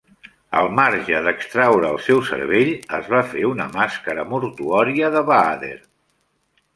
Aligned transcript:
Al 0.59 0.67
marge 0.77 1.17
d'extraure 1.25 1.91
el 1.95 1.99
seu 2.05 2.21
cervell, 2.29 2.71
es 2.99 3.11
va 3.15 3.19
fer 3.33 3.43
una 3.49 3.67
màscara 3.75 4.23
mortuòria 4.31 5.11
de 5.17 5.23
Baader. 5.29 5.75